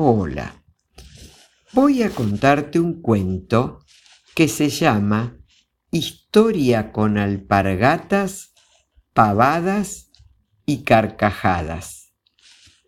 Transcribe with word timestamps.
Hola. 0.00 0.62
Voy 1.72 2.04
a 2.04 2.10
contarte 2.10 2.78
un 2.78 3.02
cuento 3.02 3.80
que 4.36 4.46
se 4.46 4.68
llama 4.68 5.40
Historia 5.90 6.92
con 6.92 7.18
alpargatas, 7.18 8.52
pavadas 9.12 10.12
y 10.64 10.84
carcajadas, 10.84 12.14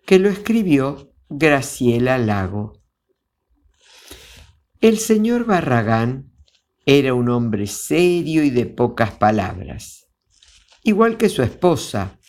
que 0.06 0.20
lo 0.20 0.28
escribió 0.28 1.12
Graciela 1.28 2.16
Lago. 2.16 2.80
El 4.80 4.96
señor 5.00 5.46
Barragán 5.46 6.32
era 6.86 7.12
un 7.14 7.28
hombre 7.28 7.66
serio 7.66 8.44
y 8.44 8.50
de 8.50 8.66
pocas 8.66 9.10
palabras, 9.10 10.06
igual 10.84 11.16
que 11.16 11.28
su 11.28 11.42
esposa, 11.42 12.20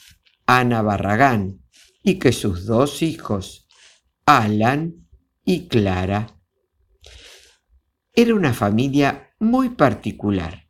Ana 0.48 0.82
Barragán, 0.82 1.62
y 2.02 2.18
que 2.18 2.32
sus 2.32 2.66
dos 2.66 3.04
hijos, 3.04 3.68
Alan 4.38 5.10
y 5.44 5.68
Clara. 5.68 6.40
Era 8.14 8.34
una 8.34 8.54
familia 8.54 9.34
muy 9.40 9.72
particular, 9.72 10.70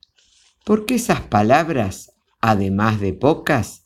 porque 0.65 0.95
esas 0.95 1.21
palabras, 1.21 2.11
además 2.39 2.99
de 2.99 3.13
pocas, 3.13 3.85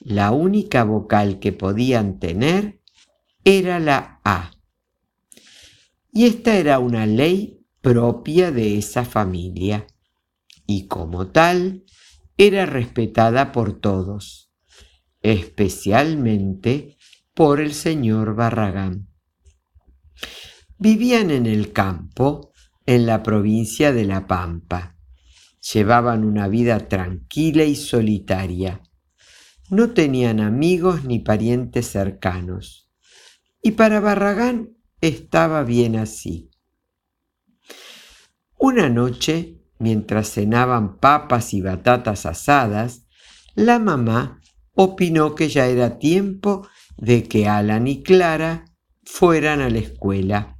la 0.00 0.30
única 0.30 0.84
vocal 0.84 1.38
que 1.38 1.52
podían 1.52 2.18
tener 2.18 2.82
era 3.44 3.80
la 3.80 4.20
A. 4.24 4.50
Y 6.12 6.26
esta 6.26 6.58
era 6.58 6.78
una 6.78 7.06
ley 7.06 7.66
propia 7.80 8.50
de 8.50 8.76
esa 8.76 9.06
familia, 9.06 9.86
y 10.66 10.86
como 10.86 11.28
tal 11.28 11.84
era 12.36 12.66
respetada 12.66 13.52
por 13.52 13.80
todos, 13.80 14.52
especialmente 15.22 16.98
por 17.32 17.62
el 17.62 17.72
señor 17.72 18.34
Barragán. 18.34 19.13
Vivían 20.78 21.30
en 21.30 21.46
el 21.46 21.72
campo, 21.72 22.52
en 22.84 23.06
la 23.06 23.22
provincia 23.22 23.92
de 23.92 24.04
La 24.04 24.26
Pampa. 24.26 24.96
Llevaban 25.72 26.24
una 26.24 26.48
vida 26.48 26.88
tranquila 26.88 27.64
y 27.64 27.76
solitaria. 27.76 28.82
No 29.70 29.90
tenían 29.90 30.40
amigos 30.40 31.04
ni 31.04 31.20
parientes 31.20 31.86
cercanos. 31.86 32.90
Y 33.62 33.72
para 33.72 34.00
Barragán 34.00 34.76
estaba 35.00 35.62
bien 35.62 35.96
así. 35.96 36.50
Una 38.58 38.88
noche, 38.88 39.60
mientras 39.78 40.32
cenaban 40.32 40.98
papas 40.98 41.54
y 41.54 41.60
batatas 41.60 42.26
asadas, 42.26 43.06
la 43.54 43.78
mamá 43.78 44.40
opinó 44.72 45.34
que 45.34 45.48
ya 45.48 45.66
era 45.66 45.98
tiempo 45.98 46.66
de 46.96 47.24
que 47.24 47.48
Alan 47.48 47.86
y 47.86 48.02
Clara 48.02 48.64
fueran 49.04 49.60
a 49.60 49.70
la 49.70 49.78
escuela. 49.78 50.58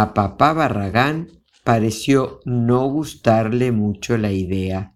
A 0.00 0.14
papá 0.14 0.52
Barragán 0.52 1.28
pareció 1.64 2.38
no 2.44 2.86
gustarle 2.86 3.72
mucho 3.72 4.16
la 4.16 4.30
idea. 4.30 4.94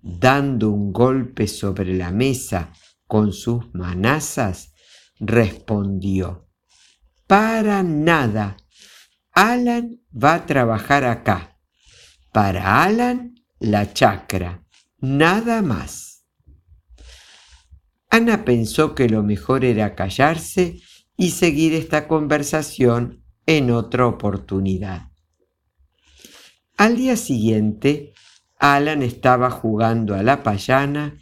Dando 0.00 0.70
un 0.70 0.92
golpe 0.92 1.48
sobre 1.48 1.94
la 1.94 2.12
mesa 2.12 2.72
con 3.08 3.32
sus 3.32 3.74
manazas, 3.74 4.72
respondió, 5.18 6.48
Para 7.26 7.82
nada. 7.82 8.58
Alan 9.32 10.00
va 10.12 10.34
a 10.34 10.46
trabajar 10.46 11.02
acá. 11.02 11.58
Para 12.32 12.84
Alan, 12.84 13.34
la 13.58 13.92
chacra. 13.94 14.64
Nada 15.00 15.60
más. 15.60 16.24
Ana 18.10 18.44
pensó 18.44 18.94
que 18.94 19.08
lo 19.08 19.24
mejor 19.24 19.64
era 19.64 19.96
callarse 19.96 20.78
y 21.16 21.32
seguir 21.32 21.74
esta 21.74 22.06
conversación 22.06 23.24
en 23.48 23.70
otra 23.70 24.06
oportunidad. 24.06 25.08
Al 26.76 26.98
día 26.98 27.16
siguiente, 27.16 28.12
Alan 28.58 29.02
estaba 29.02 29.50
jugando 29.50 30.14
a 30.14 30.22
la 30.22 30.42
payana 30.42 31.18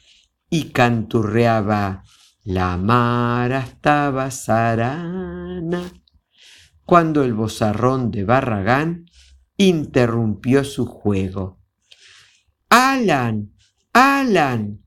y 0.50 0.70
canturreaba 0.70 2.03
La 2.42 2.78
mar 2.78 3.53
estaba 3.53 4.32
sarana, 4.32 5.92
cuando 6.84 7.22
el 7.22 7.32
bozarrón 7.32 8.10
de 8.10 8.25
Barragán 8.25 9.06
interrumpió 9.56 10.64
su 10.64 10.84
juego. 10.84 11.60
Alan, 12.69 13.53
Alan. 13.93 14.84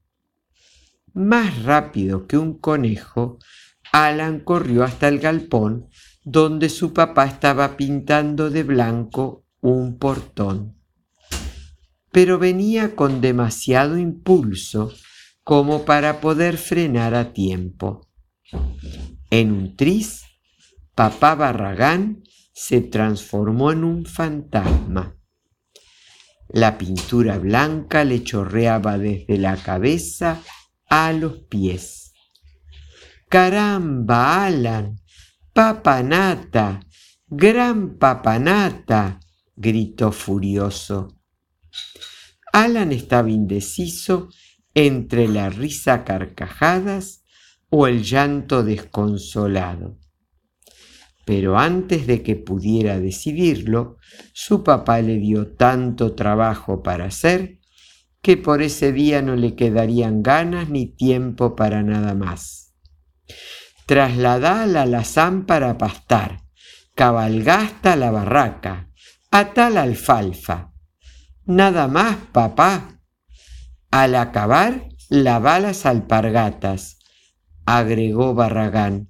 Más 1.13 1.63
rápido 1.63 2.27
que 2.27 2.37
un 2.37 2.59
conejo, 2.59 3.39
Alan 3.93 4.41
corrió 4.41 4.83
hasta 4.83 5.07
el 5.07 5.19
galpón 5.19 5.87
donde 6.31 6.69
su 6.69 6.93
papá 6.93 7.25
estaba 7.25 7.75
pintando 7.75 8.51
de 8.51 8.61
blanco 8.61 9.47
un 9.61 9.97
portón. 9.97 10.77
Pero 12.11 12.37
venía 12.37 12.95
con 12.95 13.19
demasiado 13.19 13.97
impulso 13.97 14.93
como 15.43 15.85
para 15.85 16.21
poder 16.21 16.57
frenar 16.57 17.15
a 17.15 17.33
tiempo. 17.33 18.07
En 19.31 19.51
un 19.51 19.75
tris, 19.75 20.23
papá 20.93 21.33
Barragán 21.33 22.21
se 22.53 22.81
transformó 22.81 23.71
en 23.71 23.83
un 23.83 24.05
fantasma. 24.05 25.15
La 26.49 26.77
pintura 26.77 27.39
blanca 27.39 28.03
le 28.03 28.23
chorreaba 28.23 28.99
desde 28.99 29.39
la 29.39 29.57
cabeza 29.57 30.43
a 30.87 31.11
los 31.11 31.39
pies. 31.49 32.13
Caramba, 33.29 34.45
Alan, 34.45 34.99
Papanata, 35.59 36.79
gran 37.27 37.97
papanata, 37.97 39.19
gritó 39.57 40.13
furioso. 40.13 41.19
Alan 42.53 42.93
estaba 42.93 43.29
indeciso 43.29 44.29
entre 44.73 45.27
la 45.27 45.49
risa 45.49 46.05
carcajadas 46.05 47.25
o 47.69 47.87
el 47.87 48.03
llanto 48.03 48.63
desconsolado. 48.63 49.99
Pero 51.25 51.59
antes 51.59 52.07
de 52.07 52.23
que 52.23 52.37
pudiera 52.37 52.97
decidirlo, 52.97 53.97
su 54.31 54.63
papá 54.63 55.01
le 55.01 55.17
dio 55.17 55.55
tanto 55.57 56.15
trabajo 56.15 56.81
para 56.81 57.07
hacer 57.07 57.59
que 58.21 58.37
por 58.37 58.61
ese 58.61 58.93
día 58.93 59.21
no 59.21 59.35
le 59.35 59.55
quedarían 59.55 60.23
ganas 60.23 60.69
ni 60.69 60.85
tiempo 60.85 61.57
para 61.57 61.83
nada 61.83 62.13
más 62.15 62.59
trasladala 63.89 64.67
la 64.67 64.81
alazán 64.83 65.47
para 65.47 65.79
pastar, 65.79 66.43
cabalgasta 66.93 67.95
la 67.95 68.11
barraca, 68.11 68.87
ata 69.31 69.71
la 69.71 69.81
alfalfa. 69.81 70.71
Nada 71.45 71.87
más, 71.87 72.17
papá. 72.31 73.01
Al 73.89 74.13
acabar, 74.13 74.89
lava 75.09 75.59
las 75.59 75.87
alpargatas, 75.87 76.99
agregó 77.65 78.35
Barragán, 78.35 79.09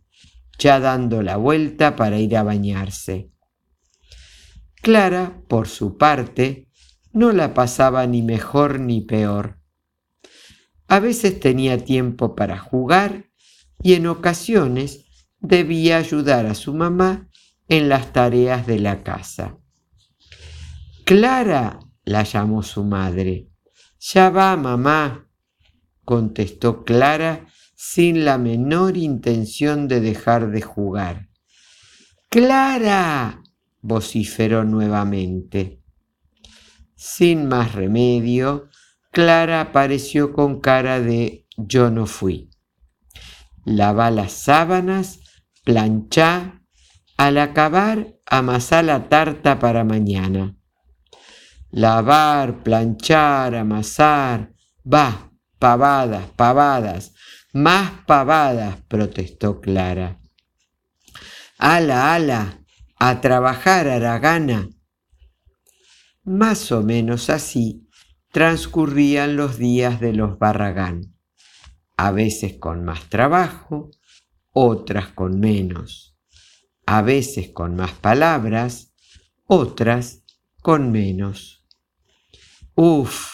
ya 0.58 0.80
dando 0.80 1.24
la 1.24 1.36
vuelta 1.36 1.98
para 1.98 2.18
ir 2.20 2.38
a 2.38 2.44
bañarse. 2.44 3.34
Clara, 4.82 5.42
por 5.50 5.68
su 5.68 5.98
parte, 5.98 6.70
no 7.12 7.34
la 7.34 7.54
pasaba 7.54 8.08
ni 8.08 8.22
mejor 8.22 8.80
ni 8.80 9.02
peor. 9.02 9.60
A 10.88 11.02
veces 11.02 11.38
tenía 11.42 11.84
tiempo 11.84 12.34
para 12.34 12.58
jugar 12.58 13.29
y 13.82 13.94
en 13.94 14.08
ocasiones 14.08 15.06
debía 15.40 15.98
ayudar 15.98 16.46
a 16.46 16.56
su 16.56 16.74
mamá 16.74 17.30
en 17.68 17.90
las 17.90 18.12
tareas 18.12 18.68
de 18.68 18.80
la 18.80 19.04
casa. 19.04 19.58
Clara, 21.06 21.80
la 22.04 22.24
llamó 22.24 22.64
su 22.64 22.84
madre. 22.84 23.50
Ya 24.00 24.30
va, 24.30 24.56
mamá, 24.58 25.28
contestó 26.04 26.84
Clara 26.84 27.48
sin 27.76 28.26
la 28.26 28.38
menor 28.38 28.98
intención 28.98 29.88
de 29.88 30.02
dejar 30.02 30.52
de 30.52 30.62
jugar. 30.62 31.30
Clara, 32.30 33.42
vociferó 33.82 34.66
nuevamente. 34.66 35.82
Sin 36.96 37.48
más 37.48 37.74
remedio, 37.74 38.68
Clara 39.12 39.62
apareció 39.62 40.34
con 40.34 40.60
cara 40.60 41.00
de 41.00 41.48
yo 41.58 41.90
no 41.90 42.06
fui 42.06 42.49
lava 43.70 44.10
las 44.10 44.32
sábanas, 44.32 45.20
planchá, 45.64 46.64
al 47.18 47.38
acabar 47.38 48.16
amasá 48.26 48.82
la 48.82 49.10
tarta 49.10 49.60
para 49.60 49.84
mañana. 49.84 50.56
Lavar, 51.72 52.64
planchar, 52.64 53.56
amasar, 53.56 54.54
va, 54.82 55.32
pavadas, 55.60 56.26
pavadas, 56.36 57.14
más 57.54 57.92
pavadas, 58.08 58.78
protestó 58.88 59.62
Clara. 59.62 60.20
Ala, 61.60 62.16
ala, 62.16 62.64
a 62.98 63.22
trabajar, 63.22 63.88
Aragana. 63.88 64.70
Más 66.24 66.72
o 66.72 66.82
menos 66.82 67.30
así 67.30 67.88
transcurrían 68.32 69.36
los 69.36 69.58
días 69.58 70.00
de 70.00 70.14
los 70.14 70.40
Barragán 70.40 71.19
a 72.00 72.12
veces 72.12 72.54
con 72.54 72.86
más 72.86 73.10
trabajo, 73.10 73.92
otras 74.54 75.10
con 75.10 75.38
menos, 75.38 76.18
a 76.86 77.02
veces 77.02 77.50
con 77.50 77.76
más 77.76 77.92
palabras, 77.92 78.94
otras 79.48 80.24
con 80.62 80.94
menos. 80.94 81.66
Uf, 82.74 83.32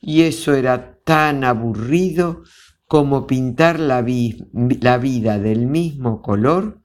y 0.00 0.22
eso 0.22 0.52
era 0.52 0.98
tan 1.04 1.44
aburrido 1.44 2.42
como 2.88 3.28
pintar 3.28 3.78
la, 3.78 4.04
la, 4.52 4.98
vida 4.98 5.38
del 5.38 5.68
mismo 5.68 6.22
color 6.22 6.82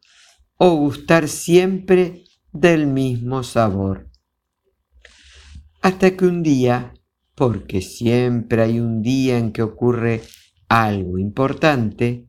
o 0.58 0.76
gustar 0.76 1.28
siempre 1.28 2.26
del 2.52 2.86
mismo 2.86 3.42
sabor. 3.42 4.08
Hasta 5.82 6.16
que 6.16 6.28
un 6.28 6.44
día, 6.44 6.94
porque 7.34 7.82
siempre 7.82 8.62
hay 8.62 8.80
un 8.80 9.02
día 9.02 9.40
en 9.40 9.52
que 9.52 9.64
ocurre 9.64 10.22
algo 10.70 11.18
importante, 11.18 12.28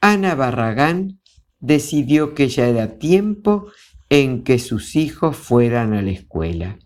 Ana 0.00 0.34
Barragán 0.34 1.20
decidió 1.60 2.34
que 2.34 2.48
ya 2.48 2.66
era 2.66 2.98
tiempo 2.98 3.70
en 4.08 4.42
que 4.42 4.58
sus 4.58 4.96
hijos 4.96 5.36
fueran 5.36 5.94
a 5.94 6.02
la 6.02 6.10
escuela. 6.10 6.78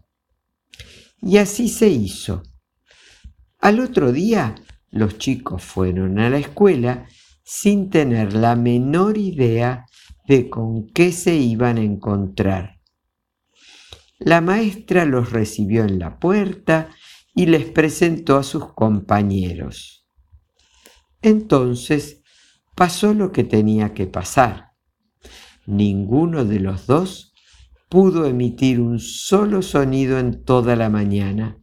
Y 1.21 1.39
así 1.39 1.69
se 1.69 1.89
hizo. 1.89 2.43
Al 3.59 3.81
otro 3.81 4.13
día, 4.13 4.55
los 4.91 5.19
chicos 5.19 5.65
fueron 5.65 6.19
a 6.19 6.31
la 6.31 6.39
escuela 6.39 7.09
sin 7.43 7.91
tener 7.91 8.35
la 8.35 8.55
menor 8.55 9.19
idea 9.19 9.87
de 10.27 10.51
con 10.51 10.89
qué 10.89 11.13
se 11.13 11.37
iban 11.37 11.79
a 11.79 11.83
encontrar. 11.83 12.81
La 14.19 14.41
maestra 14.41 15.05
los 15.05 15.33
recibió 15.33 15.85
en 15.85 15.99
la 15.99 16.19
puerta 16.19 16.91
y 17.35 17.47
les 17.47 17.67
presentó 17.67 18.37
a 18.37 18.43
sus 18.43 18.73
compañeros. 18.73 20.06
Entonces 21.27 22.23
pasó 22.77 23.13
lo 23.13 23.33
que 23.33 23.43
tenía 23.43 23.95
que 23.95 24.07
pasar. 24.07 24.75
Ninguno 25.67 26.45
de 26.45 26.61
los 26.61 26.87
dos 26.87 27.35
pudo 27.89 28.27
emitir 28.27 28.79
un 28.79 29.01
solo 29.01 29.61
sonido 29.63 30.21
en 30.21 30.45
toda 30.45 30.77
la 30.77 30.89
mañana, 30.89 31.59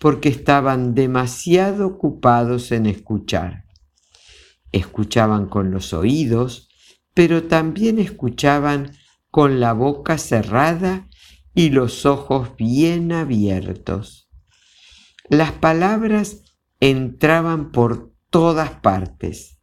porque 0.00 0.28
estaban 0.28 0.96
demasiado 0.96 1.86
ocupados 1.86 2.72
en 2.72 2.86
escuchar. 2.86 3.66
Escuchaban 4.72 5.46
con 5.46 5.70
los 5.70 5.92
oídos, 5.92 6.68
pero 7.14 7.44
también 7.44 8.00
escuchaban 8.00 8.96
con 9.30 9.60
la 9.60 9.74
boca 9.74 10.18
cerrada 10.18 11.06
y 11.54 11.70
los 11.70 12.04
ojos 12.04 12.56
bien 12.56 13.12
abiertos. 13.12 14.28
Las 15.30 15.52
palabras 15.52 16.42
entraban 16.80 17.70
por 17.70 18.17
todas 18.30 18.70
partes, 18.80 19.60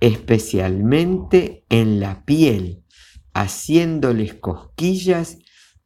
especialmente 0.00 1.64
en 1.68 2.00
la 2.00 2.24
piel, 2.24 2.84
haciéndoles 3.32 4.34
cosquillas 4.34 5.38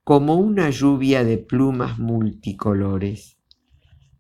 como 0.05 0.37
una 0.37 0.71
lluvia 0.71 1.25
de 1.25 1.39
plumas 1.39 1.99
multicolores. 1.99 3.39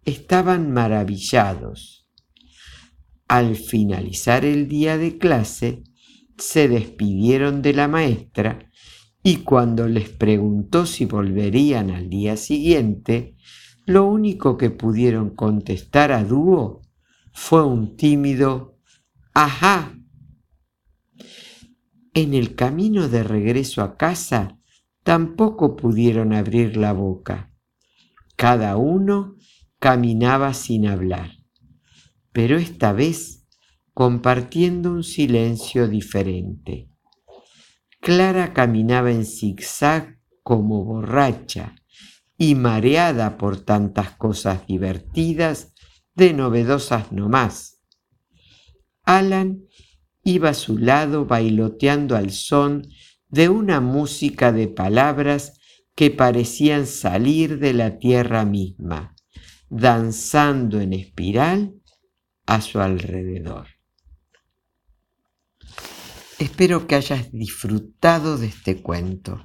Estaban 0.05 0.73
maravillados. 0.73 2.09
Al 3.29 3.57
finalizar 3.57 4.45
el 4.45 4.67
día 4.67 4.99
de 4.99 5.19
clase, 5.19 5.85
se 6.37 6.69
despidieron 6.69 7.63
de 7.63 7.75
la 7.75 7.87
maestra 7.87 8.71
y 9.23 9.37
cuando 9.37 9.87
les 9.87 10.09
preguntó 10.09 10.87
si 10.87 11.05
volverían 11.05 11.91
al 11.91 12.09
día 12.09 12.37
siguiente, 12.37 13.37
lo 13.85 14.07
único 14.07 14.57
que 14.57 14.71
pudieron 14.71 15.31
contestar 15.31 16.13
a 16.13 16.25
dúo 16.25 16.83
fue 17.33 17.65
un 17.65 17.97
tímido 17.97 18.79
Ajá. 19.33 19.97
En 22.15 22.35
el 22.35 22.57
camino 22.57 23.09
de 23.09 23.23
regreso 23.23 23.83
a 23.83 23.97
casa 23.97 24.59
tampoco 25.05 25.77
pudieron 25.77 26.33
abrir 26.33 26.77
la 26.77 26.93
boca. 26.93 27.53
Cada 28.37 28.77
uno 28.77 29.37
caminaba 29.79 30.53
sin 30.53 30.87
hablar, 30.87 31.31
pero 32.33 32.59
esta 32.59 32.93
vez 32.93 33.47
compartiendo 33.95 34.93
un 34.93 35.05
silencio 35.05 35.89
diferente. 35.89 36.91
Clara 38.01 38.53
caminaba 38.53 39.11
en 39.11 39.25
zigzag 39.25 40.19
como 40.43 40.85
borracha 40.85 41.77
y 42.37 42.55
mareada 42.55 43.37
por 43.37 43.61
tantas 43.61 44.13
cosas 44.13 44.67
divertidas, 44.67 45.70
de 46.21 46.35
novedosas 46.35 47.13
no 47.13 47.31
más. 47.31 47.81
Alan 49.05 49.65
iba 50.23 50.51
a 50.51 50.55
su 50.55 50.77
lado 50.77 51.25
bailoteando 51.25 52.15
al 52.15 52.31
son 52.31 52.87
de 53.29 53.49
una 53.49 53.81
música 53.81 54.53
de 54.53 54.69
palabras 54.69 55.59
que 55.95 56.11
parecían 56.11 56.87
salir 56.87 57.59
de 57.59 57.73
la 57.73 57.99
tierra 57.99 58.45
misma, 58.45 59.17
danzando 59.71 60.83
en 60.83 60.93
espiral 60.93 61.75
a 62.45 62.61
su 62.61 62.81
alrededor. 62.81 63.69
Espero 66.39 66.87
que 66.87 66.97
hayas 66.97 67.33
disfrutado 67.33 68.37
de 68.37 68.49
este 68.49 68.83
cuento, 68.83 69.43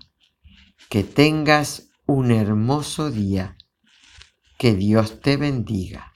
que 0.89 1.05
tengas 1.05 1.87
un 2.05 2.31
hermoso 2.31 3.11
día, 3.11 3.55
que 4.57 4.75
Dios 4.75 5.21
te 5.21 5.37
bendiga. 5.37 6.11